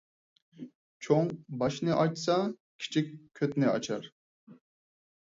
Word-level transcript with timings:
چوڭ 1.07 1.27
باشنى 1.63 1.93
ئاچسا، 1.97 2.37
كىچىك 2.85 3.13
كۆتنى 3.41 3.71
ئاچار 3.73 4.09